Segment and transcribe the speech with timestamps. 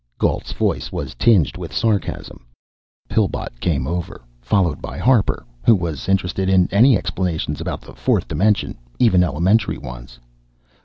[0.17, 2.47] Gault's voice was tinged with sarcasm.
[3.07, 8.27] Pillbot came over, followed by Harper, who was interested in any explanations about the fourth
[8.27, 10.17] dimension even elementary ones....